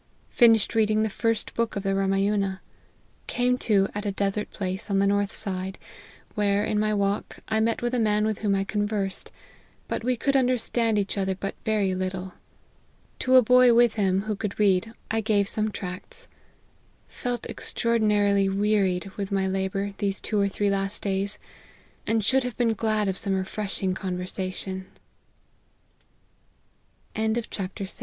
Finished 0.31 0.73
reading 0.73 1.03
the 1.03 1.11
first 1.11 1.53
book 1.53 1.75
of 1.75 1.83
the 1.83 1.93
Ramayuna. 1.93 2.59
Came 3.27 3.55
to 3.59 3.87
at 3.93 4.03
a 4.03 4.11
desert 4.11 4.49
place 4.49 4.89
on 4.89 4.97
the 4.97 5.05
north 5.05 5.31
side; 5.31 5.77
where, 6.33 6.65
in 6.65 6.79
my 6.79 6.91
walk, 6.91 7.37
I 7.47 7.59
met 7.59 7.83
with 7.83 7.93
a 7.93 7.99
man 7.99 8.25
with 8.25 8.39
whom 8.39 8.55
I 8.55 8.63
conversed; 8.63 9.31
but 9.87 10.03
we 10.03 10.15
could 10.17 10.35
under 10.35 10.57
stand 10.57 10.97
each 10.97 11.19
other 11.19 11.35
but 11.35 11.53
very 11.65 11.93
little. 11.93 12.33
To 13.19 13.35
a 13.35 13.43
boy 13.43 13.75
with 13.75 13.93
him, 13.93 14.23
who 14.23 14.35
could 14.35 14.57
read, 14.59 14.91
I 15.11 15.21
gave 15.21 15.47
some 15.47 15.69
tracts. 15.69 16.27
Felt 17.07 17.45
extraordinarily 17.45 18.49
wearied 18.49 19.11
with 19.17 19.31
my 19.31 19.47
labour 19.47 19.93
these 19.99 20.19
twc 20.19 20.45
or 20.45 20.49
three 20.49 20.71
last 20.71 21.03
days; 21.03 21.37
and 22.07 22.25
should 22.25 22.41
have 22.43 22.57
been 22.57 22.73
glad 22.73 23.07
of 23.07 23.17
some 23.17 23.35